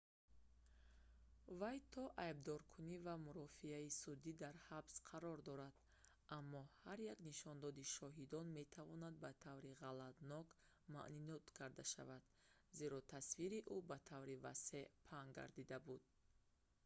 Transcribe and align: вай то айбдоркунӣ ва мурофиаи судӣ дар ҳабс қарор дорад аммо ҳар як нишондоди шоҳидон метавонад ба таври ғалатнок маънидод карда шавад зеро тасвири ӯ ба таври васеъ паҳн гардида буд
вай 1.59 1.77
то 1.93 2.03
айбдоркунӣ 2.25 2.95
ва 3.05 3.15
мурофиаи 3.25 3.87
судӣ 4.01 4.31
дар 4.43 4.55
ҳабс 4.67 4.95
қарор 5.09 5.37
дорад 5.49 5.75
аммо 6.37 6.61
ҳар 6.85 6.99
як 7.13 7.19
нишондоди 7.29 7.83
шоҳидон 7.95 8.45
метавонад 8.59 9.15
ба 9.23 9.31
таври 9.45 9.71
ғалатнок 9.83 10.47
маънидод 10.93 11.45
карда 11.57 11.83
шавад 11.93 12.23
зеро 12.79 12.99
тасвири 13.13 13.59
ӯ 13.75 13.77
ба 13.89 13.97
таври 14.09 14.35
васеъ 14.45 14.83
паҳн 15.07 15.29
гардида 15.37 15.77
буд 15.87 16.03